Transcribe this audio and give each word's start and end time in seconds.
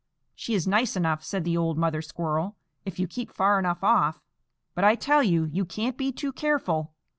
"She 0.33 0.55
is 0.55 0.67
nice 0.67 0.95
enough," 0.95 1.23
said 1.23 1.43
the 1.43 1.55
old 1.55 1.77
mother 1.77 2.01
squirrel, 2.01 2.55
"if 2.85 2.97
you 2.97 3.05
keep 3.05 3.31
far 3.31 3.59
enough 3.59 3.83
off; 3.83 4.19
but 4.73 4.83
I 4.83 4.95
tell 4.95 5.21
you, 5.21 5.43
you 5.43 5.63
can't 5.63 5.95
be 5.95 6.11
too 6.11 6.31
careful." 6.33 6.95